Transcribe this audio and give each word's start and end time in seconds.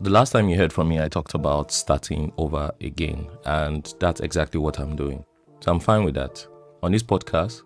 The 0.00 0.10
last 0.10 0.30
time 0.30 0.48
you 0.48 0.56
heard 0.56 0.72
from 0.72 0.88
me, 0.88 1.00
I 1.00 1.08
talked 1.08 1.34
about 1.34 1.72
starting 1.72 2.32
over 2.36 2.70
again, 2.80 3.28
and 3.44 3.92
that's 3.98 4.20
exactly 4.20 4.60
what 4.60 4.78
I'm 4.78 4.94
doing. 4.94 5.24
So 5.58 5.72
I'm 5.72 5.80
fine 5.80 6.04
with 6.04 6.14
that. 6.14 6.46
On 6.84 6.92
this 6.92 7.02
podcast, 7.02 7.62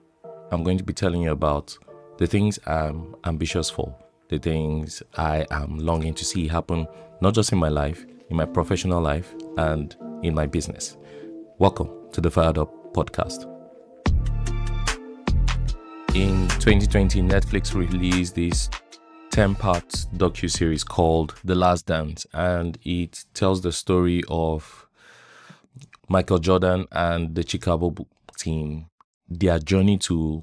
I'm 0.50 0.64
going 0.64 0.78
to 0.78 0.82
be 0.82 0.94
telling 0.94 1.20
you 1.20 1.32
about 1.32 1.76
the 2.16 2.26
things 2.26 2.58
I'm 2.66 3.14
ambitious 3.26 3.68
for, 3.68 3.94
the 4.30 4.38
things 4.38 5.02
I 5.18 5.44
am 5.50 5.76
longing 5.78 6.14
to 6.14 6.24
see 6.24 6.48
happen, 6.48 6.86
not 7.20 7.34
just 7.34 7.52
in 7.52 7.58
my 7.58 7.68
life, 7.68 8.06
in 8.30 8.36
my 8.38 8.46
professional 8.46 9.02
life, 9.02 9.34
and 9.58 9.94
in 10.22 10.34
my 10.34 10.46
business. 10.46 10.96
Welcome 11.58 11.90
to 12.12 12.22
the 12.22 12.30
Fired 12.30 12.56
Up 12.56 12.94
Podcast. 12.94 13.42
In 16.14 16.48
2020, 16.48 17.20
Netflix 17.20 17.74
released 17.74 18.34
this 18.36 18.70
10 19.32 19.54
part 19.54 19.88
docu 20.14 20.50
series 20.50 20.84
called 20.84 21.34
The 21.42 21.54
Last 21.54 21.86
Dance, 21.86 22.26
and 22.34 22.76
it 22.82 23.24
tells 23.32 23.62
the 23.62 23.72
story 23.72 24.22
of 24.28 24.86
Michael 26.06 26.38
Jordan 26.38 26.86
and 26.92 27.34
the 27.34 27.42
Chicago 27.48 27.94
team, 28.36 28.88
their 29.26 29.58
journey 29.58 29.96
to 30.00 30.42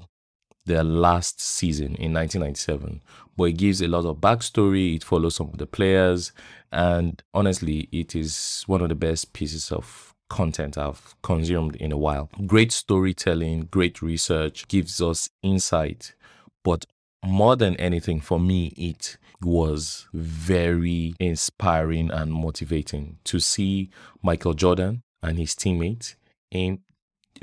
their 0.66 0.82
last 0.82 1.40
season 1.40 1.94
in 1.94 2.12
1997. 2.12 3.00
But 3.36 3.44
it 3.44 3.58
gives 3.58 3.80
a 3.80 3.86
lot 3.86 4.06
of 4.06 4.16
backstory, 4.16 4.96
it 4.96 5.04
follows 5.04 5.36
some 5.36 5.50
of 5.50 5.58
the 5.58 5.68
players, 5.68 6.32
and 6.72 7.22
honestly, 7.32 7.88
it 7.92 8.16
is 8.16 8.64
one 8.66 8.82
of 8.82 8.88
the 8.88 8.96
best 8.96 9.32
pieces 9.32 9.70
of 9.70 10.16
content 10.28 10.76
I've 10.76 11.14
consumed 11.22 11.76
in 11.76 11.92
a 11.92 11.96
while. 11.96 12.28
Great 12.44 12.72
storytelling, 12.72 13.68
great 13.70 14.02
research, 14.02 14.66
gives 14.66 15.00
us 15.00 15.30
insight, 15.44 16.16
but 16.64 16.86
more 17.24 17.56
than 17.56 17.76
anything, 17.76 18.20
for 18.20 18.40
me, 18.40 18.68
it 18.76 19.16
was 19.42 20.08
very 20.12 21.14
inspiring 21.18 22.10
and 22.10 22.32
motivating 22.32 23.18
to 23.24 23.40
see 23.40 23.90
Michael 24.22 24.54
Jordan 24.54 25.02
and 25.22 25.38
his 25.38 25.54
teammates 25.54 26.16
in 26.50 26.80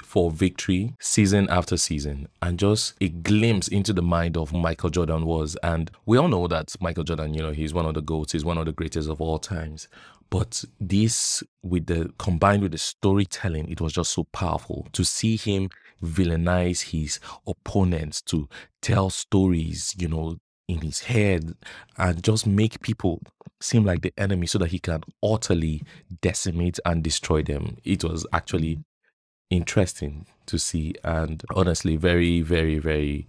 for 0.02 0.30
victory 0.30 0.94
season 1.00 1.50
after 1.50 1.78
season. 1.78 2.28
And 2.42 2.59
just 2.59 2.94
a 3.02 3.09
glimpse 3.09 3.67
into 3.67 3.94
the 3.94 4.02
mind 4.02 4.38
of 4.38 4.53
Michael 4.53 4.89
Jordan 4.89 5.25
was 5.25 5.55
and 5.64 5.89
we 6.05 6.17
all 6.17 6.28
know 6.28 6.48
that 6.48 6.75
Michael 6.80 7.03
Jordan 7.03 7.33
you 7.33 7.42
know 7.42 7.52
he's 7.52 7.73
one 7.73 7.86
of 7.86 7.95
the 7.95 8.02
goats 8.02 8.33
he's 8.33 8.45
one 8.45 8.58
of 8.58 8.66
the 8.66 8.73
greatest 8.73 9.09
of 9.09 9.22
all 9.22 9.39
times. 9.39 9.88
But 10.30 10.64
this 10.80 11.42
with 11.64 11.88
the 11.88 12.11
combined 12.20 12.61
with 12.61 12.73
the 12.73 12.78
storytelling 12.78 13.70
it 13.70 13.81
was 13.81 13.94
just 13.94 14.11
so 14.11 14.25
powerful 14.25 14.88
to 14.92 15.03
see 15.03 15.36
him 15.36 15.70
villainize 16.03 16.92
his 16.92 17.20
opponents, 17.45 18.22
to 18.23 18.48
tell 18.81 19.09
stories, 19.09 19.95
you 19.98 20.08
know, 20.08 20.38
in 20.67 20.81
his 20.81 21.02
head 21.02 21.54
and 21.98 22.23
just 22.23 22.45
make 22.45 22.81
people 22.81 23.22
seem 23.62 23.86
like 23.86 24.02
the 24.02 24.14
enemy 24.17 24.45
so 24.45 24.59
that 24.59 24.72
he 24.72 24.80
can 24.80 25.02
utterly 25.23 25.81
decimate 26.22 26.80
and 26.86 27.04
destroy 27.04 27.42
them. 27.42 27.78
It 27.84 28.04
was 28.04 28.28
actually 28.34 28.80
interesting 29.50 30.28
to 30.45 30.59
see 30.59 30.94
and 31.04 31.42
honestly 31.56 31.95
very, 31.95 32.42
very, 32.42 32.80
very 32.80 33.28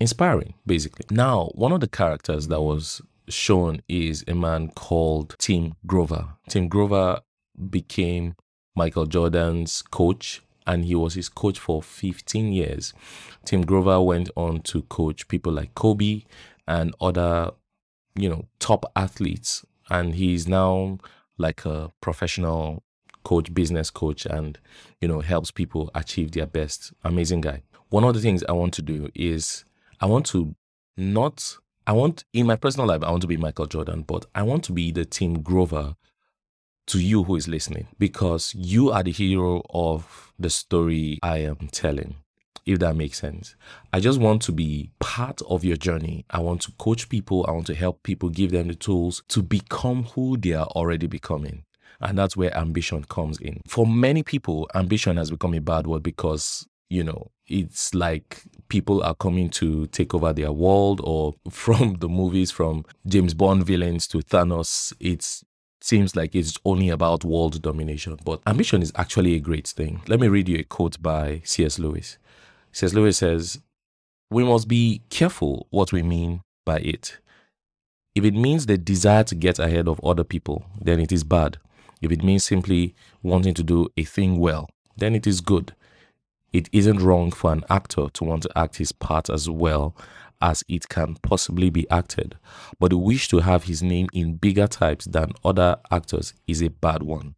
inspiring, 0.00 0.54
basically. 0.66 1.04
Now, 1.10 1.50
one 1.54 1.72
of 1.72 1.80
the 1.80 1.88
characters 1.88 2.48
that 2.48 2.62
was 2.62 3.02
shown 3.28 3.82
is 3.88 4.24
a 4.26 4.34
man 4.34 4.68
called 4.70 5.36
Tim 5.38 5.74
Grover. 5.86 6.30
Tim 6.48 6.68
Grover 6.68 7.20
became 7.68 8.34
Michael 8.74 9.06
Jordan's 9.06 9.82
coach 9.82 10.42
and 10.70 10.84
he 10.84 10.94
was 10.94 11.14
his 11.14 11.28
coach 11.28 11.58
for 11.58 11.82
15 11.82 12.52
years. 12.52 12.94
Tim 13.44 13.62
Grover 13.62 14.00
went 14.00 14.30
on 14.36 14.60
to 14.60 14.82
coach 14.82 15.26
people 15.26 15.52
like 15.52 15.74
Kobe 15.74 16.22
and 16.68 16.94
other, 17.00 17.50
you 18.14 18.28
know, 18.28 18.46
top 18.60 18.90
athletes. 18.94 19.64
And 19.90 20.14
he's 20.14 20.46
now 20.46 20.98
like 21.38 21.64
a 21.64 21.90
professional 22.00 22.84
coach, 23.24 23.52
business 23.52 23.90
coach, 23.90 24.26
and, 24.26 24.60
you 25.00 25.08
know, 25.08 25.18
helps 25.20 25.50
people 25.50 25.90
achieve 25.92 26.30
their 26.30 26.46
best. 26.46 26.92
Amazing 27.02 27.40
guy. 27.40 27.62
One 27.88 28.04
of 28.04 28.14
the 28.14 28.20
things 28.20 28.44
I 28.48 28.52
want 28.52 28.72
to 28.74 28.82
do 28.82 29.10
is 29.12 29.64
I 30.00 30.06
want 30.06 30.24
to 30.26 30.54
not, 30.96 31.56
I 31.84 31.92
want, 31.92 32.22
in 32.32 32.46
my 32.46 32.54
personal 32.54 32.86
life, 32.86 33.02
I 33.02 33.10
want 33.10 33.22
to 33.22 33.26
be 33.26 33.36
Michael 33.36 33.66
Jordan, 33.66 34.02
but 34.02 34.26
I 34.36 34.44
want 34.44 34.62
to 34.64 34.72
be 34.72 34.92
the 34.92 35.04
Tim 35.04 35.42
Grover 35.42 35.96
to 36.90 36.98
you 37.00 37.22
who 37.22 37.36
is 37.36 37.46
listening 37.46 37.86
because 37.98 38.52
you 38.56 38.90
are 38.90 39.04
the 39.04 39.12
hero 39.12 39.62
of 39.70 40.32
the 40.40 40.50
story 40.50 41.20
I 41.22 41.38
am 41.38 41.68
telling, 41.70 42.16
if 42.66 42.80
that 42.80 42.96
makes 42.96 43.20
sense. 43.20 43.54
I 43.92 44.00
just 44.00 44.18
want 44.18 44.42
to 44.42 44.52
be 44.52 44.90
part 44.98 45.40
of 45.48 45.64
your 45.64 45.76
journey. 45.76 46.24
I 46.30 46.40
want 46.40 46.62
to 46.62 46.72
coach 46.72 47.08
people, 47.08 47.46
I 47.48 47.52
want 47.52 47.68
to 47.68 47.76
help 47.76 48.02
people, 48.02 48.28
give 48.28 48.50
them 48.50 48.66
the 48.66 48.74
tools 48.74 49.22
to 49.28 49.40
become 49.40 50.04
who 50.14 50.36
they 50.36 50.52
are 50.52 50.66
already 50.66 51.06
becoming. 51.06 51.64
And 52.00 52.18
that's 52.18 52.36
where 52.36 52.56
ambition 52.56 53.04
comes 53.04 53.38
in. 53.38 53.60
For 53.68 53.86
many 53.86 54.24
people, 54.24 54.68
ambition 54.74 55.16
has 55.16 55.30
become 55.30 55.54
a 55.54 55.60
bad 55.60 55.86
word 55.86 56.02
because 56.02 56.66
you 56.90 57.04
know, 57.04 57.30
it's 57.46 57.94
like 57.94 58.42
people 58.68 59.00
are 59.04 59.14
coming 59.14 59.48
to 59.50 59.86
take 59.86 60.12
over 60.12 60.32
their 60.32 60.50
world, 60.50 61.00
or 61.04 61.34
from 61.50 61.98
the 62.00 62.08
movies, 62.08 62.50
from 62.50 62.84
James 63.06 63.32
Bond 63.32 63.64
villains 63.64 64.08
to 64.08 64.18
Thanos, 64.18 64.92
it's 64.98 65.44
seems 65.80 66.14
like 66.14 66.34
it's 66.34 66.58
only 66.64 66.88
about 66.88 67.24
world 67.24 67.60
domination, 67.62 68.18
but 68.24 68.40
ambition 68.46 68.82
is 68.82 68.92
actually 68.96 69.34
a 69.34 69.40
great 69.40 69.66
thing. 69.66 70.02
Let 70.06 70.20
me 70.20 70.28
read 70.28 70.48
you 70.48 70.58
a 70.58 70.64
quote 70.64 71.00
by 71.02 71.42
C.S. 71.44 71.78
Lewis. 71.78 72.18
C.S. 72.72 72.94
Lewis 72.94 73.18
says, 73.18 73.60
We 74.30 74.44
must 74.44 74.68
be 74.68 75.02
careful 75.10 75.66
what 75.70 75.92
we 75.92 76.02
mean 76.02 76.42
by 76.64 76.78
it. 76.78 77.18
If 78.14 78.24
it 78.24 78.34
means 78.34 78.66
the 78.66 78.76
desire 78.76 79.24
to 79.24 79.34
get 79.34 79.58
ahead 79.58 79.88
of 79.88 80.00
other 80.04 80.24
people, 80.24 80.64
then 80.80 81.00
it 81.00 81.12
is 81.12 81.24
bad. 81.24 81.58
If 82.02 82.10
it 82.10 82.22
means 82.24 82.44
simply 82.44 82.94
wanting 83.22 83.54
to 83.54 83.62
do 83.62 83.88
a 83.96 84.04
thing 84.04 84.38
well, 84.38 84.68
then 84.96 85.14
it 85.14 85.26
is 85.26 85.40
good. 85.40 85.74
It 86.52 86.68
isn't 86.72 87.00
wrong 87.00 87.30
for 87.30 87.52
an 87.52 87.64
actor 87.70 88.08
to 88.12 88.24
want 88.24 88.42
to 88.42 88.58
act 88.58 88.76
his 88.76 88.90
part 88.92 89.30
as 89.30 89.48
well 89.48 89.94
as 90.40 90.64
it 90.68 90.88
can 90.88 91.16
possibly 91.22 91.70
be 91.70 91.88
acted, 91.90 92.36
but 92.78 92.90
the 92.90 92.98
wish 92.98 93.28
to 93.28 93.40
have 93.40 93.64
his 93.64 93.82
name 93.82 94.08
in 94.12 94.36
bigger 94.36 94.66
types 94.66 95.04
than 95.04 95.32
other 95.44 95.76
actors 95.90 96.34
is 96.46 96.62
a 96.62 96.70
bad 96.70 97.02
one. 97.02 97.34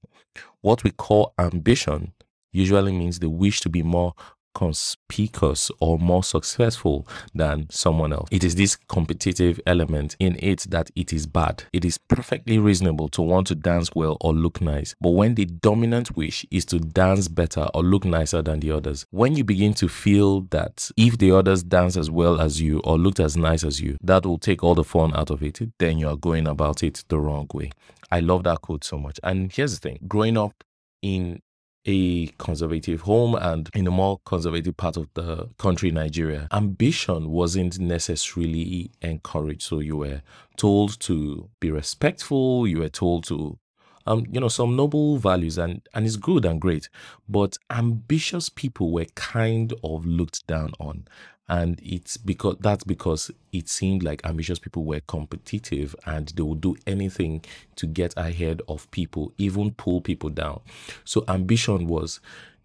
What 0.61 0.85
we 0.85 0.91
call 0.91 1.35
ambition 1.39 2.13
usually 2.53 2.93
means 2.93 3.19
the 3.19 3.29
wish 3.31 3.61
to 3.61 3.69
be 3.69 3.83
more 3.83 4.15
conspicuous 4.55 5.71
or 5.81 5.99
more 5.99 6.25
successful 6.25 7.07
than 7.35 7.67
someone 7.71 8.13
else. 8.13 8.29
It 8.31 8.45
is 8.45 8.55
this 8.55 8.77
competitive 8.77 9.61
element 9.67 10.17
in 10.19 10.37
it 10.41 10.67
that 10.71 10.91
it 10.95 11.13
is 11.13 11.27
bad. 11.27 11.65
It 11.73 11.85
is 11.85 11.99
perfectly 11.99 12.59
reasonable 12.59 13.09
to 13.11 13.23
want 13.23 13.47
to 13.49 13.55
dance 13.55 13.91
well 13.95 14.17
or 14.21 14.33
look 14.33 14.61
nice, 14.61 14.95
but 15.01 15.11
when 15.11 15.35
the 15.35 15.45
dominant 15.45 16.17
wish 16.17 16.47
is 16.51 16.65
to 16.67 16.79
dance 16.79 17.29
better 17.29 17.69
or 17.75 17.83
look 17.83 18.05
nicer 18.05 18.43
than 18.43 18.61
the 18.61 18.71
others, 18.71 19.07
when 19.11 19.37
you 19.37 19.45
begin 19.45 19.75
to 19.75 19.89
feel 19.89 20.43
that 20.51 20.91
if 20.97 21.19
the 21.19 21.33
others 21.33 21.63
dance 21.63 21.97
as 21.97 22.11
well 22.11 22.41
as 22.41 22.61
you 22.61 22.81
or 22.81 22.99
looked 22.99 23.21
as 23.21 23.37
nice 23.37 23.65
as 23.65 23.81
you, 23.81 23.97
that 24.03 24.27
will 24.27 24.39
take 24.39 24.63
all 24.63 24.75
the 24.75 24.85
fun 24.85 25.15
out 25.15 25.31
of 25.31 25.43
it, 25.43 25.61
then 25.79 25.99
you 25.99 26.09
are 26.09 26.17
going 26.17 26.47
about 26.47 26.83
it 26.83 27.05
the 27.09 27.19
wrong 27.19 27.49
way. 27.55 27.71
I 28.11 28.21
love 28.21 28.45
that 28.45 28.61
quote 28.61 28.85
so 28.85 28.99
much. 28.99 29.19
And 29.23 29.51
here's 29.51 29.79
the 29.79 29.89
thing 29.89 29.99
growing 30.07 30.37
up 30.37 30.65
in 31.01 31.41
a 31.87 32.27
conservative 32.39 33.03
home 33.03 33.35
and 33.35 33.69
in 33.75 33.87
a 33.87 33.91
more 33.91 34.21
conservative 34.25 34.77
part 34.77 34.97
of 34.97 35.09
the 35.15 35.49
country, 35.59 35.91
Nigeria, 35.91 36.49
ambition 36.53 37.31
wasn't 37.31 37.79
necessarily 37.79 38.91
encouraged. 39.01 39.63
So 39.63 39.81
you 39.81 39.97
were 39.97 40.23
told 40.57 41.01
to 41.01 41.49
be 41.61 41.71
respectful, 41.71 42.67
you 42.67 42.79
were 42.79 42.89
told 42.89 43.25
to 43.25 43.59
um, 44.07 44.27
you 44.31 44.41
know, 44.41 44.49
some 44.49 44.77
noble 44.77 45.19
values 45.19 45.59
and 45.59 45.81
and 45.95 46.07
it's 46.07 46.17
good 46.17 46.45
and 46.45 46.61
great. 46.61 46.89
But 47.29 47.57
ambitious 47.71 48.49
people 48.49 48.93
were 48.93 49.07
kind 49.15 49.73
of 49.83 50.05
looked 50.07 50.47
down 50.47 50.73
on 50.79 51.05
and 51.49 51.81
it's 51.83 52.17
because 52.17 52.57
that's 52.61 52.85
because 52.85 53.31
it 53.53 53.69
seemed 53.69 54.03
like 54.03 54.25
ambitious 54.25 54.59
people 54.59 54.85
were 54.85 55.01
competitive 55.01 55.95
and 56.07 56.29
they 56.29 56.43
would 56.43 56.61
do 56.61 56.77
anything 56.87 57.45
to 57.77 57.87
get 57.87 58.15
ahead 58.17 58.63
of 58.69 58.91
people 58.91 59.33
even 59.39 59.73
pull 59.73 60.01
people 60.01 60.31
down 60.31 60.61
so 61.05 61.25
ambition 61.29 61.87
was 61.87 62.21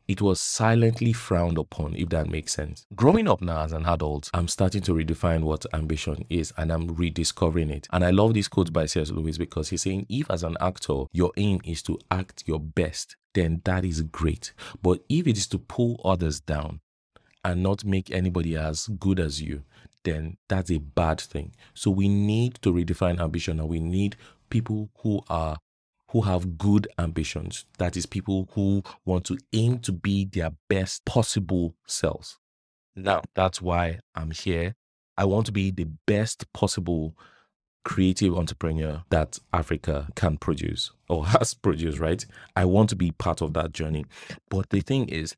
it 0.08 0.22
was 0.22 0.40
silently 0.40 1.14
frowned 1.14 1.58
upon, 1.58 1.96
if 1.96 2.10
that 2.10 2.30
makes 2.30 2.54
sense. 2.54 2.86
Growing 2.96 3.28
up 3.28 3.42
now 3.42 3.62
as 3.62 3.74
an 3.74 3.86
adult, 3.86 4.30
I'm 4.34 4.48
starting 4.48 4.82
to 4.84 4.94
redefine 4.94 5.42
what 5.42 5.66
ambition 5.74 6.26
is 6.30 6.54
and 6.58 6.72
I'm 6.72 6.96
rediscovering 6.96 7.70
it. 7.70 7.88
And 7.92 8.04
I 8.04 8.12
love 8.12 8.34
this 8.34 8.48
quote 8.48 8.72
by 8.72 8.86
C.S. 8.86 9.12
Lewis 9.12 9.38
because 9.38 9.70
he's 9.70 9.82
saying, 9.82 10.06
if 10.10 10.30
as 10.32 10.44
an 10.44 10.58
actor, 10.62 11.04
your 11.12 11.32
aim 11.38 11.60
is 11.66 11.82
to 11.84 12.00
act 12.10 12.44
your 12.46 12.60
best, 12.60 13.16
then 13.34 13.62
that 13.66 13.84
is 13.84 14.02
great. 14.02 14.54
But 14.82 15.02
if 15.10 15.28
it 15.28 15.38
is 15.38 15.48
to 15.48 15.60
pull 15.60 16.00
others 16.04 16.40
down, 16.40 16.80
and 17.48 17.64
not 17.64 17.86
make 17.86 18.12
anybody 18.12 18.58
as 18.58 18.88
good 19.00 19.22
as 19.22 19.42
you, 19.42 19.64
then 20.04 20.36
that's 20.50 20.70
a 20.70 20.80
bad 20.80 21.22
thing. 21.22 21.56
So 21.74 21.90
we 21.92 22.10
need 22.10 22.56
to 22.62 22.74
redefine 22.74 23.22
ambition 23.22 23.60
and 23.60 23.70
we 23.70 23.80
need 23.80 24.18
people 24.50 24.90
who 25.00 25.22
are 25.30 25.58
who 26.12 26.22
have 26.22 26.58
good 26.58 26.88
ambitions. 26.98 27.66
That 27.78 27.98
is 27.98 28.06
people 28.06 28.50
who 28.54 28.84
want 29.06 29.26
to 29.26 29.38
aim 29.54 29.80
to 29.80 29.92
be 29.92 30.26
their 30.26 30.52
best 30.70 31.06
possible 31.06 31.76
selves. 31.86 32.38
Now, 32.96 33.22
that's 33.36 33.62
why 33.62 34.00
I'm 34.16 34.32
here. 34.32 34.76
I 35.18 35.26
want 35.26 35.46
to 35.48 35.52
be 35.52 35.72
the 35.72 35.88
best 36.06 36.52
possible 36.54 37.16
creative 37.84 38.38
entrepreneur 38.38 39.04
that 39.10 39.40
Africa 39.54 40.10
can 40.16 40.38
produce 40.38 40.92
or 41.08 41.26
has 41.28 41.54
produced, 41.54 42.00
right? 42.00 42.26
I 42.56 42.66
want 42.66 42.90
to 42.90 42.96
be 42.96 43.12
part 43.12 43.42
of 43.42 43.54
that 43.54 43.72
journey. 43.72 44.06
But 44.50 44.70
the 44.70 44.82
thing 44.82 45.08
is, 45.10 45.36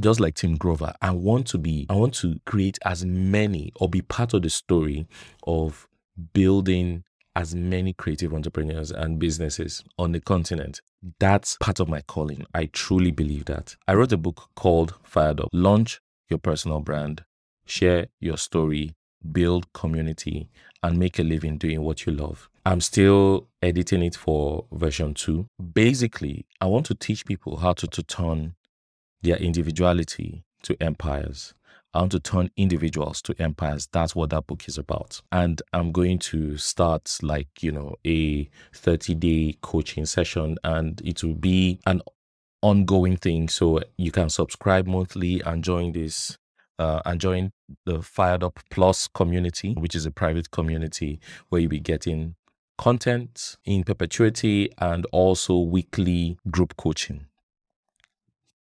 just 0.00 0.18
like 0.18 0.34
Tim 0.34 0.56
Grover, 0.56 0.92
I 1.00 1.12
want 1.12 1.46
to 1.48 1.58
be, 1.58 1.86
I 1.88 1.94
want 1.94 2.14
to 2.14 2.40
create 2.46 2.78
as 2.84 3.04
many 3.04 3.72
or 3.76 3.88
be 3.88 4.02
part 4.02 4.34
of 4.34 4.42
the 4.42 4.50
story 4.50 5.06
of 5.46 5.86
building 6.32 7.04
as 7.36 7.54
many 7.54 7.92
creative 7.92 8.32
entrepreneurs 8.32 8.90
and 8.90 9.18
businesses 9.18 9.82
on 9.98 10.12
the 10.12 10.20
continent. 10.20 10.80
That's 11.18 11.56
part 11.60 11.80
of 11.80 11.88
my 11.88 12.00
calling. 12.02 12.46
I 12.54 12.66
truly 12.66 13.10
believe 13.10 13.46
that. 13.46 13.76
I 13.86 13.94
wrote 13.94 14.12
a 14.12 14.16
book 14.16 14.50
called 14.54 14.94
Fired 15.02 15.40
Up 15.40 15.48
Launch 15.52 16.00
Your 16.28 16.38
Personal 16.38 16.80
Brand, 16.80 17.24
Share 17.66 18.06
Your 18.20 18.38
Story, 18.38 18.94
Build 19.32 19.72
Community, 19.72 20.48
and 20.82 20.98
Make 20.98 21.18
a 21.18 21.22
Living 21.22 21.58
doing 21.58 21.82
what 21.82 22.06
you 22.06 22.12
love. 22.12 22.48
I'm 22.66 22.80
still 22.80 23.48
editing 23.60 24.02
it 24.02 24.16
for 24.16 24.66
version 24.72 25.12
two. 25.12 25.46
Basically, 25.72 26.46
I 26.60 26.66
want 26.66 26.86
to 26.86 26.94
teach 26.94 27.26
people 27.26 27.58
how 27.58 27.74
to, 27.74 27.86
to 27.86 28.02
turn 28.02 28.54
their 29.22 29.36
individuality 29.36 30.44
to 30.62 30.76
empires 30.82 31.54
I 31.94 32.00
want 32.00 32.12
to 32.12 32.20
turn 32.20 32.50
individuals 32.56 33.22
to 33.22 33.36
empires. 33.38 33.88
That's 33.92 34.16
what 34.16 34.30
that 34.30 34.48
book 34.48 34.66
is 34.66 34.78
about. 34.78 35.22
And 35.30 35.62
I'm 35.72 35.92
going 35.92 36.18
to 36.20 36.56
start 36.56 37.18
like, 37.22 37.62
you 37.62 37.70
know, 37.70 37.94
a 38.04 38.50
30 38.74 39.14
day 39.14 39.56
coaching 39.62 40.04
session 40.04 40.58
and 40.64 41.00
it 41.04 41.22
will 41.22 41.34
be 41.34 41.78
an 41.86 42.02
ongoing 42.62 43.16
thing. 43.16 43.48
So 43.48 43.80
you 43.96 44.10
can 44.10 44.28
subscribe 44.28 44.88
monthly 44.88 45.40
and 45.46 45.62
join 45.62 45.92
this 45.92 46.36
uh, 46.80 47.00
and 47.04 47.20
join 47.20 47.52
the 47.84 48.02
Fired 48.02 48.42
Up 48.42 48.58
Plus 48.70 49.06
community, 49.06 49.74
which 49.74 49.94
is 49.94 50.04
a 50.04 50.10
private 50.10 50.50
community 50.50 51.20
where 51.48 51.60
you'll 51.60 51.70
be 51.70 51.78
getting 51.78 52.34
content 52.76 53.56
in 53.64 53.84
perpetuity 53.84 54.68
and 54.78 55.06
also 55.12 55.58
weekly 55.58 56.36
group 56.50 56.76
coaching, 56.76 57.26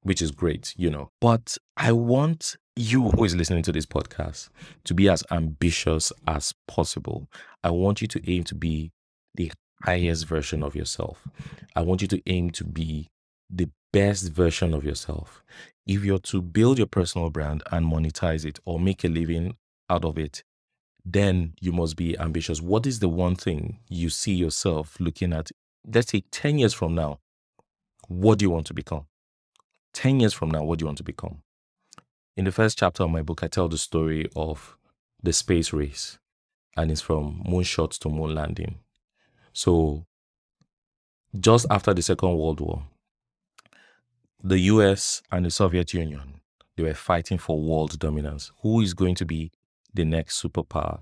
which 0.02 0.20
is 0.20 0.31
great, 0.31 0.74
you 0.76 0.90
know. 0.90 1.12
But 1.22 1.58
I 1.78 1.92
want 1.92 2.56
you 2.80 3.10
who 3.10 3.26
is 3.26 3.36
listening 3.36 3.62
to 3.62 3.74
this 3.74 3.86
podcast 3.86 4.48
to 4.86 4.94
be 4.94 5.10
as 5.10 5.22
ambitious 5.31 6.14
as 6.26 6.54
possible. 6.66 7.28
I 7.62 7.72
want 7.72 8.02
you 8.02 8.08
to 8.08 8.31
aim 8.31 8.46
to 8.46 8.56
be 8.56 8.94
the 9.36 9.52
highest 9.84 10.26
version 10.26 10.64
of 10.64 10.78
yourself. 10.78 11.28
I 11.76 11.81
want 11.81 12.02
you 12.02 12.08
to 12.08 12.22
aim 12.28 12.52
to 12.52 12.64
be 12.64 13.10
the 13.50 13.70
best 13.92 14.31
version 14.31 14.74
of 14.74 14.86
yourself. 14.86 15.44
If 15.86 16.06
you're 16.06 16.20
to 16.20 16.42
build 16.42 16.78
your 16.78 16.88
personal 16.88 17.30
brand 17.30 17.64
and 17.70 17.86
monetize 17.86 18.46
it 18.46 18.60
or 18.64 18.80
make 18.80 19.04
a 19.04 19.10
living 19.10 19.58
out 19.90 20.06
of 20.06 20.18
it, 20.18 20.44
then 21.04 21.56
you 21.60 21.74
must 21.74 21.98
be 21.98 22.18
ambitious. 22.18 22.62
What 22.62 22.88
is 22.88 23.00
the 23.00 23.10
one 23.10 23.36
thing 23.36 23.80
you 23.90 24.10
see 24.10 24.36
yourself 24.36 24.96
looking 25.02 25.34
at? 25.34 25.52
Let's 25.86 26.12
say 26.12 26.24
10 26.31 26.60
years 26.60 26.74
from 26.74 26.96
now, 26.96 27.20
what 28.08 28.40
do 28.40 28.46
you 28.46 28.52
want 28.52 28.68
to 28.68 28.74
become? 28.74 29.08
10 29.96 30.22
years 30.22 30.34
from 30.34 30.50
now, 30.50 30.64
what 30.64 30.80
do 30.80 30.84
you 30.84 30.88
want 30.88 31.00
to 31.00 31.04
become? 31.04 31.42
In 32.40 32.46
the 32.46 32.54
first 32.54 32.78
chapter 32.78 33.04
of 33.04 33.10
my 33.10 33.22
book, 33.22 33.44
I 33.44 33.50
tell 33.50 33.68
the 33.68 33.78
story 33.78 34.30
of 34.34 34.78
the 35.22 35.34
space 35.34 35.74
race, 35.74 36.20
and 36.78 36.90
it's 36.90 37.02
from 37.02 37.44
moonshot 37.46 38.00
to 38.00 38.08
moon 38.08 38.34
landing. 38.34 38.80
So, 39.52 40.06
just 41.38 41.66
after 41.70 41.94
the 41.94 42.02
Second 42.02 42.38
World 42.38 42.62
War, 42.62 42.84
the 44.42 44.58
US 44.58 45.22
and 45.30 45.46
the 45.46 45.52
Soviet 45.52 45.94
Union 45.94 46.40
they 46.78 46.84
were 46.84 46.94
fighting 46.94 47.40
for 47.40 47.60
world 47.60 48.00
dominance. 48.00 48.54
Who 48.62 48.80
is 48.80 48.94
going 48.94 49.16
to 49.16 49.26
be 49.26 49.52
the 49.94 50.06
next 50.06 50.42
superpower? 50.42 51.02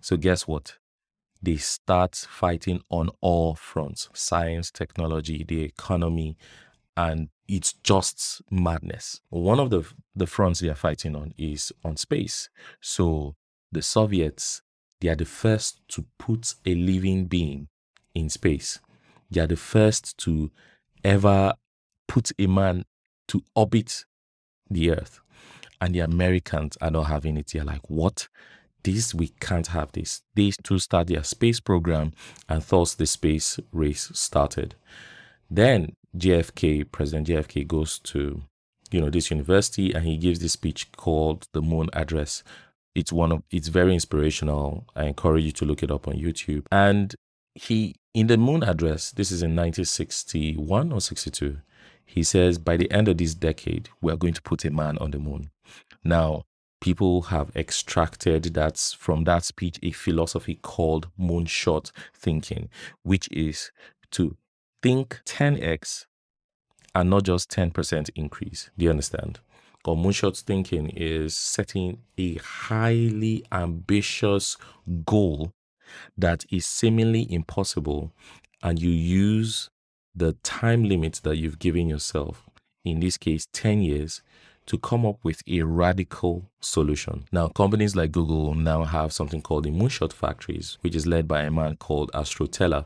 So, 0.00 0.16
guess 0.16 0.48
what? 0.48 0.74
They 1.40 1.58
start 1.58 2.16
fighting 2.16 2.82
on 2.90 3.10
all 3.20 3.54
fronts 3.54 4.08
science, 4.12 4.72
technology, 4.72 5.44
the 5.46 5.62
economy, 5.62 6.36
and 6.96 7.28
it's 7.48 7.72
just 7.72 8.42
madness. 8.50 9.20
One 9.30 9.58
of 9.58 9.70
the 9.70 9.90
the 10.14 10.26
fronts 10.26 10.60
they 10.60 10.68
are 10.68 10.74
fighting 10.74 11.16
on 11.16 11.32
is 11.38 11.72
on 11.82 11.96
space. 11.96 12.50
So 12.80 13.34
the 13.72 13.82
Soviets, 13.82 14.62
they 15.00 15.08
are 15.08 15.16
the 15.16 15.24
first 15.24 15.80
to 15.88 16.04
put 16.18 16.54
a 16.66 16.74
living 16.74 17.24
being 17.24 17.68
in 18.14 18.28
space. 18.28 18.80
They 19.30 19.40
are 19.40 19.46
the 19.46 19.56
first 19.56 20.18
to 20.18 20.50
ever 21.02 21.54
put 22.06 22.32
a 22.38 22.46
man 22.46 22.84
to 23.28 23.42
orbit 23.54 24.04
the 24.70 24.90
Earth. 24.90 25.20
And 25.80 25.94
the 25.94 26.00
Americans 26.00 26.76
are 26.80 26.90
not 26.90 27.04
having 27.04 27.36
it. 27.36 27.52
They're 27.52 27.64
like, 27.64 27.88
what? 27.88 28.28
This, 28.82 29.14
we 29.14 29.28
can't 29.40 29.68
have 29.68 29.92
this. 29.92 30.22
They 30.34 30.50
to 30.64 30.78
start 30.78 31.08
their 31.08 31.22
space 31.22 31.60
program, 31.60 32.12
and 32.48 32.62
thus 32.62 32.94
the 32.94 33.06
space 33.06 33.60
race 33.72 34.10
started. 34.14 34.74
Then 35.50 35.94
JFK, 36.16 36.90
President 36.90 37.28
JFK 37.28 37.66
goes 37.66 37.98
to, 38.00 38.42
you 38.90 39.00
know, 39.00 39.10
this 39.10 39.30
university 39.30 39.92
and 39.92 40.04
he 40.04 40.16
gives 40.16 40.38
this 40.40 40.52
speech 40.52 40.90
called 40.92 41.48
the 41.52 41.62
Moon 41.62 41.88
Address. 41.92 42.42
It's 42.94 43.12
one 43.12 43.32
of 43.32 43.42
it's 43.50 43.68
very 43.68 43.94
inspirational. 43.94 44.86
I 44.96 45.04
encourage 45.04 45.44
you 45.44 45.52
to 45.52 45.64
look 45.64 45.82
it 45.82 45.90
up 45.90 46.08
on 46.08 46.14
YouTube. 46.14 46.66
And 46.72 47.14
he 47.54 47.96
in 48.14 48.26
the 48.26 48.36
Moon 48.36 48.62
Address, 48.62 49.12
this 49.12 49.30
is 49.30 49.42
in 49.42 49.50
1961 49.50 50.92
or 50.92 51.00
62, 51.00 51.58
he 52.04 52.22
says 52.22 52.58
by 52.58 52.76
the 52.76 52.90
end 52.90 53.08
of 53.08 53.18
this 53.18 53.34
decade, 53.34 53.90
we 54.00 54.10
are 54.12 54.16
going 54.16 54.34
to 54.34 54.42
put 54.42 54.64
a 54.64 54.70
man 54.70 54.98
on 54.98 55.10
the 55.10 55.18
moon. 55.18 55.50
Now, 56.02 56.44
people 56.80 57.22
have 57.22 57.54
extracted 57.54 58.44
that 58.54 58.78
from 58.98 59.24
that 59.24 59.44
speech 59.44 59.78
a 59.82 59.90
philosophy 59.90 60.54
called 60.62 61.08
moonshot 61.18 61.92
thinking, 62.14 62.70
which 63.02 63.28
is 63.30 63.70
to 64.12 64.36
think 64.82 65.20
10x 65.24 66.06
and 66.94 67.10
not 67.10 67.24
just 67.24 67.50
10% 67.50 68.10
increase. 68.14 68.70
Do 68.76 68.84
you 68.84 68.90
understand? 68.90 69.40
Or 69.84 69.96
moonshot 69.96 70.40
thinking 70.42 70.90
is 70.90 71.36
setting 71.36 72.02
a 72.18 72.34
highly 72.36 73.44
ambitious 73.52 74.56
goal 75.06 75.52
that 76.16 76.44
is 76.50 76.66
seemingly 76.66 77.26
impossible, 77.32 78.12
and 78.62 78.78
you 78.78 78.90
use 78.90 79.70
the 80.14 80.32
time 80.42 80.84
limit 80.84 81.20
that 81.22 81.36
you've 81.36 81.58
given 81.58 81.88
yourself, 81.88 82.50
in 82.84 83.00
this 83.00 83.16
case 83.16 83.46
10 83.52 83.80
years, 83.80 84.20
to 84.66 84.76
come 84.76 85.06
up 85.06 85.16
with 85.22 85.42
a 85.48 85.62
radical 85.62 86.50
solution. 86.60 87.24
Now, 87.32 87.48
companies 87.48 87.96
like 87.96 88.12
Google 88.12 88.54
now 88.54 88.84
have 88.84 89.14
something 89.14 89.40
called 89.40 89.64
the 89.64 89.70
Moonshot 89.70 90.12
Factories, 90.12 90.76
which 90.82 90.94
is 90.94 91.06
led 91.06 91.26
by 91.26 91.42
a 91.42 91.50
man 91.50 91.76
called 91.76 92.10
Astro 92.12 92.44
Teller. 92.44 92.84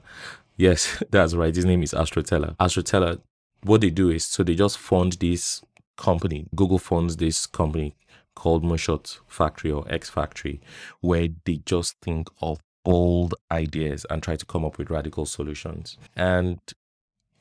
Yes, 0.62 1.03
that's 1.11 1.35
right. 1.35 1.55
His 1.55 1.64
name 1.64 1.82
is 1.82 1.93
Astro 1.93 2.23
Teller. 2.23 2.55
Astroteller, 2.61 3.21
what 3.64 3.81
they 3.81 3.90
do 3.90 4.11
is 4.11 4.25
so 4.25 4.45
they 4.45 4.54
just 4.54 4.78
fund 4.78 5.14
this 5.14 5.61
company. 5.97 6.47
Google 6.54 6.78
funds 6.78 7.16
this 7.16 7.47
company 7.47 7.97
called 8.37 8.62
Moonshot 8.62 9.19
Factory 9.26 9.73
or 9.73 9.85
X 9.92 10.09
Factory, 10.09 10.61
where 11.00 11.26
they 11.47 11.57
just 11.66 11.97
think 12.00 12.28
of 12.40 12.61
bold 12.85 13.35
ideas 13.50 14.07
and 14.09 14.23
try 14.23 14.37
to 14.37 14.47
come 14.47 14.64
up 14.64 14.78
with 14.78 14.88
radical 14.88 15.26
solutions. 15.26 15.99
And 16.14 16.61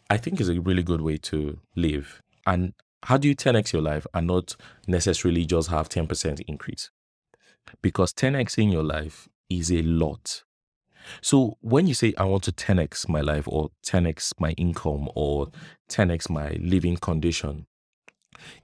I 0.09 0.17
think 0.17 0.41
is 0.41 0.49
a 0.49 0.59
really 0.59 0.83
good 0.83 1.01
way 1.01 1.17
to 1.17 1.59
live. 1.75 2.23
And 2.47 2.73
how 3.03 3.17
do 3.17 3.27
you 3.27 3.35
10x 3.35 3.71
your 3.71 3.83
life 3.83 4.07
and 4.15 4.25
not 4.25 4.55
necessarily 4.87 5.45
just 5.45 5.69
have 5.69 5.89
10% 5.89 6.41
increase? 6.47 6.89
Because 7.83 8.13
10x 8.13 8.57
in 8.57 8.69
your 8.69 8.83
life 8.83 9.29
is 9.47 9.71
a 9.71 9.83
lot. 9.83 10.41
So 11.21 11.57
when 11.61 11.87
you 11.87 11.93
say 11.93 12.13
I 12.17 12.23
want 12.23 12.43
to 12.43 12.51
10x 12.51 13.09
my 13.09 13.21
life 13.21 13.47
or 13.47 13.69
10x 13.85 14.33
my 14.39 14.51
income 14.51 15.09
or 15.15 15.47
10x 15.89 16.29
my 16.29 16.57
living 16.59 16.97
condition, 16.97 17.67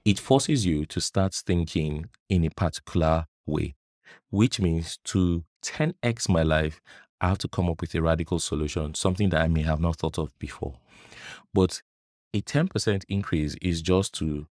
it 0.04 0.18
forces 0.18 0.64
you 0.66 0.86
to 0.86 1.00
start 1.00 1.34
thinking 1.34 2.06
in 2.28 2.44
a 2.44 2.50
particular 2.50 3.26
way, 3.46 3.76
which 4.30 4.60
means 4.60 4.98
to 5.04 5.44
10x 5.64 6.28
my 6.28 6.42
life, 6.42 6.80
I 7.20 7.28
have 7.28 7.38
to 7.38 7.48
come 7.48 7.68
up 7.68 7.80
with 7.80 7.94
a 7.94 8.02
radical 8.02 8.38
solution, 8.38 8.94
something 8.94 9.30
that 9.30 9.42
I 9.42 9.48
may 9.48 9.62
have 9.62 9.80
not 9.80 9.96
thought 9.96 10.18
of 10.18 10.36
before. 10.38 10.78
But 11.52 11.82
a 12.32 12.40
10% 12.40 13.04
increase 13.08 13.56
is 13.60 13.82
just 13.82 14.14
to, 14.14 14.46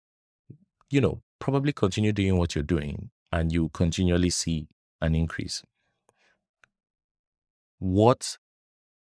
you 0.91 1.01
know, 1.01 1.23
probably 1.39 1.73
continue 1.73 2.13
doing 2.13 2.39
what 2.39 2.55
you're 2.55 2.65
doing 2.65 3.11
and 3.33 3.53
you 3.53 3.69
continually 3.71 4.31
see 4.31 4.69
an 5.03 5.15
increase. 5.15 5.63
What 7.79 8.39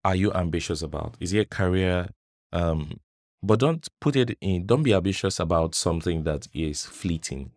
are 0.03 0.15
you 0.15 0.31
ambitious 0.33 0.81
about? 0.81 1.15
Is 1.19 1.33
it 1.33 1.39
a 1.39 1.45
career? 1.45 2.09
Um, 2.51 2.99
but 3.43 3.59
don't 3.59 3.87
put 3.99 4.15
it 4.15 4.37
in, 4.41 4.65
don't 4.65 4.83
be 4.83 4.93
ambitious 4.93 5.39
about 5.39 5.73
something 5.75 6.23
that 6.23 6.47
is 6.53 6.85
fleeting, 6.85 7.51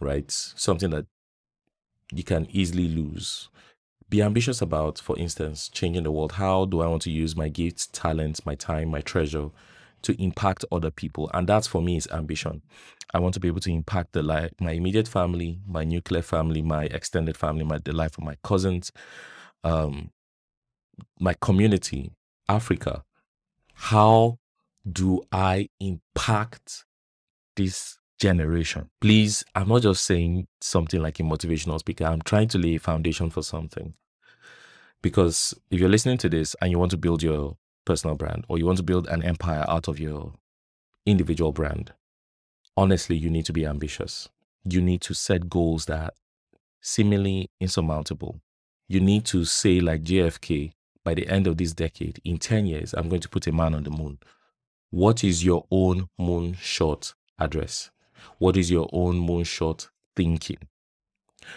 right? 0.00 0.30
Something 0.30 0.90
that 0.90 1.06
you 2.12 2.24
can 2.24 2.46
easily 2.50 2.88
lose. 2.88 3.48
Be 4.08 4.22
ambitious 4.22 4.60
about, 4.60 4.98
for 4.98 5.16
instance, 5.18 5.68
changing 5.68 6.02
the 6.02 6.10
world. 6.10 6.32
How 6.32 6.64
do 6.64 6.80
I 6.80 6.86
want 6.88 7.02
to 7.02 7.10
use 7.10 7.36
my 7.36 7.48
gifts, 7.48 7.86
talents, 7.92 8.44
my 8.44 8.56
time, 8.56 8.88
my 8.88 9.00
treasure 9.00 9.50
to 10.02 10.20
impact 10.22 10.64
other 10.72 10.90
people? 10.90 11.30
And 11.32 11.46
that 11.48 11.66
for 11.66 11.80
me 11.80 11.96
is 11.96 12.08
ambition. 12.08 12.62
I 13.14 13.18
want 13.20 13.34
to 13.34 13.40
be 13.40 13.48
able 13.48 13.60
to 13.60 13.70
impact 13.70 14.12
the 14.12 14.22
life, 14.22 14.52
my 14.60 14.72
immediate 14.72 15.06
family, 15.06 15.60
my 15.68 15.84
nuclear 15.84 16.22
family, 16.22 16.62
my 16.62 16.84
extended 16.84 17.36
family, 17.36 17.64
my 17.64 17.78
the 17.78 17.92
life 17.92 18.18
of 18.18 18.24
my 18.24 18.36
cousins, 18.42 18.90
um, 19.62 20.10
my 21.18 21.34
community, 21.40 22.12
Africa, 22.48 23.04
how 23.74 24.38
do 24.90 25.22
I 25.32 25.68
impact 25.80 26.84
this 27.56 27.98
generation? 28.18 28.90
Please, 29.00 29.44
I'm 29.54 29.68
not 29.68 29.82
just 29.82 30.04
saying 30.04 30.46
something 30.60 31.00
like 31.00 31.20
a 31.20 31.22
motivational 31.22 31.78
speaker. 31.78 32.04
I'm 32.04 32.22
trying 32.22 32.48
to 32.48 32.58
lay 32.58 32.76
a 32.76 32.80
foundation 32.80 33.30
for 33.30 33.42
something. 33.42 33.94
Because 35.02 35.54
if 35.70 35.80
you're 35.80 35.88
listening 35.88 36.18
to 36.18 36.28
this 36.28 36.54
and 36.60 36.70
you 36.70 36.78
want 36.78 36.90
to 36.90 36.96
build 36.98 37.22
your 37.22 37.56
personal 37.84 38.16
brand 38.16 38.44
or 38.48 38.58
you 38.58 38.66
want 38.66 38.76
to 38.78 38.84
build 38.84 39.08
an 39.08 39.22
empire 39.22 39.64
out 39.66 39.88
of 39.88 39.98
your 39.98 40.34
individual 41.06 41.52
brand, 41.52 41.92
honestly, 42.76 43.16
you 43.16 43.30
need 43.30 43.46
to 43.46 43.52
be 43.52 43.64
ambitious. 43.64 44.28
You 44.64 44.80
need 44.82 45.00
to 45.02 45.14
set 45.14 45.48
goals 45.48 45.86
that 45.86 46.14
seemingly 46.82 47.50
insurmountable. 47.60 48.40
You 48.88 49.00
need 49.00 49.24
to 49.26 49.44
say, 49.44 49.80
like 49.80 50.02
JFK, 50.02 50.72
by 51.10 51.14
the 51.14 51.26
end 51.26 51.48
of 51.48 51.56
this 51.56 51.72
decade, 51.72 52.20
in 52.24 52.38
10 52.38 52.66
years, 52.66 52.94
I'm 52.94 53.08
going 53.08 53.20
to 53.22 53.28
put 53.28 53.48
a 53.48 53.52
man 53.52 53.74
on 53.74 53.82
the 53.82 53.90
moon. 53.90 54.20
What 54.90 55.24
is 55.24 55.44
your 55.44 55.66
own 55.68 56.08
moonshot 56.20 57.14
address? 57.36 57.90
What 58.38 58.56
is 58.56 58.70
your 58.70 58.88
own 58.92 59.16
moonshot 59.16 59.88
thinking? 60.14 60.58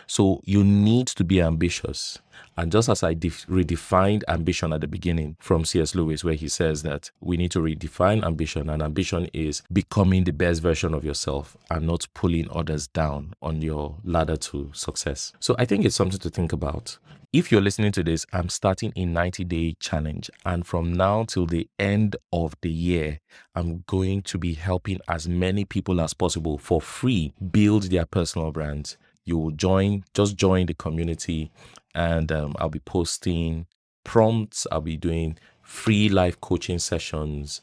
So 0.08 0.42
you 0.44 0.64
need 0.64 1.08
to 1.08 1.24
be 1.24 1.42
ambitious. 1.42 2.20
And 2.56 2.72
just 2.72 2.90
as 2.90 3.02
I 3.02 3.14
def- 3.14 3.48
redefined 3.48 4.24
ambition 4.28 4.74
at 4.74 4.82
the 4.82 4.88
beginning 4.88 5.38
from 5.40 5.66
C.S. 5.66 5.96
Lewis, 5.96 6.24
where 6.24 6.36
he 6.36 6.48
says 6.48 6.84
that 6.84 7.10
we 7.20 7.38
need 7.38 7.52
to 7.52 7.60
redefine 7.60 8.24
ambition, 8.24 8.70
and 8.70 8.82
ambition 8.82 9.28
is 9.34 9.64
becoming 9.72 10.24
the 10.24 10.34
best 10.34 10.62
version 10.62 10.94
of 10.94 11.04
yourself 11.04 11.58
and 11.72 11.88
not 11.88 12.08
pulling 12.14 12.48
others 12.52 12.88
down 12.88 13.34
on 13.42 13.62
your 13.62 13.98
ladder 14.04 14.36
to 14.38 14.70
success. 14.74 15.34
So 15.40 15.56
I 15.58 15.66
think 15.66 15.86
it's 15.86 15.96
something 15.96 16.20
to 16.20 16.30
think 16.30 16.54
about. 16.54 16.98
If 17.34 17.52
you're 17.52 17.62
listening 17.62 17.92
to 17.94 18.04
this, 18.04 18.28
I'm 18.32 18.48
starting 18.48 18.94
a 18.96 19.06
90 19.06 19.44
day 19.46 19.76
challenge. 19.80 20.30
And 20.46 20.68
from 20.68 20.94
now 20.94 21.24
till 21.24 21.48
the 21.48 21.68
end 21.80 22.16
of 22.32 22.54
the 22.62 22.70
year, 22.70 23.22
I'm 23.56 23.84
going 23.88 24.22
to 24.24 24.38
be 24.38 24.54
helping 24.54 25.00
as 25.08 25.28
many 25.28 25.66
people 25.66 26.00
as 26.00 26.14
possible 26.14 26.60
for 26.60 26.80
free 26.80 27.34
build 27.52 27.84
their 27.86 28.06
personal 28.06 28.52
brands 28.52 28.98
you 29.26 29.38
will 29.38 29.52
join, 29.52 30.04
just 30.14 30.36
join 30.36 30.66
the 30.66 30.74
community, 30.74 31.52
and 31.96 32.32
um, 32.32 32.56
I'll 32.60 32.70
be 32.70 32.80
posting 32.80 33.68
prompts. 34.04 34.68
I'll 34.72 34.82
be 34.82 34.98
doing 34.98 35.38
free 35.62 36.10
live 36.10 36.42
coaching 36.42 36.80
sessions. 36.80 37.62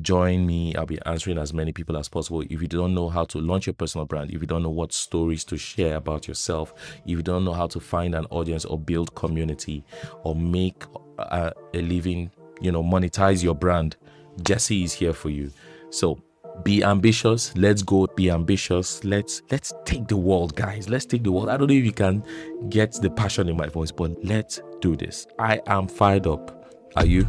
Join 0.00 0.46
me. 0.46 0.74
I'll 0.76 0.86
be 0.86 1.00
answering 1.06 1.38
as 1.38 1.52
many 1.52 1.72
people 1.72 1.96
as 1.96 2.08
possible. 2.08 2.42
If 2.42 2.62
you 2.62 2.68
don't 2.68 2.94
know 2.94 3.08
how 3.08 3.24
to 3.26 3.38
launch 3.38 3.66
your 3.66 3.74
personal 3.74 4.06
brand, 4.06 4.30
if 4.30 4.40
you 4.40 4.46
don't 4.46 4.62
know 4.62 4.70
what 4.70 4.92
stories 4.92 5.44
to 5.44 5.56
share 5.56 5.96
about 5.96 6.28
yourself, 6.28 6.72
if 7.04 7.10
you 7.10 7.22
don't 7.22 7.44
know 7.44 7.52
how 7.52 7.66
to 7.66 7.80
find 7.80 8.14
an 8.14 8.26
audience 8.26 8.64
or 8.64 8.78
build 8.78 9.14
community 9.14 9.84
or 10.22 10.36
make 10.36 10.84
a, 11.18 11.52
a 11.74 11.82
living, 11.82 12.30
you 12.60 12.70
know, 12.70 12.82
monetize 12.82 13.42
your 13.42 13.54
brand, 13.54 13.96
Jesse 14.42 14.84
is 14.84 14.92
here 14.92 15.12
for 15.12 15.30
you. 15.30 15.50
So 15.90 16.20
be 16.64 16.82
ambitious 16.82 17.56
let's 17.56 17.82
go 17.82 18.06
be 18.16 18.30
ambitious 18.30 19.04
let's 19.04 19.42
let's 19.50 19.72
take 19.84 20.06
the 20.08 20.16
world 20.16 20.54
guys 20.54 20.88
let's 20.88 21.04
take 21.04 21.22
the 21.22 21.32
world. 21.32 21.48
I 21.48 21.56
don't 21.56 21.68
know 21.68 21.74
if 21.74 21.84
you 21.84 21.92
can 21.92 22.22
get 22.68 22.92
the 22.92 23.10
passion 23.10 23.48
in 23.48 23.56
my 23.56 23.68
voice 23.68 23.90
but 23.90 24.12
let's 24.24 24.60
do 24.80 24.96
this. 24.96 25.26
I 25.38 25.60
am 25.66 25.88
fired 25.88 26.26
up. 26.26 26.74
Are 26.96 27.06
you 27.06 27.26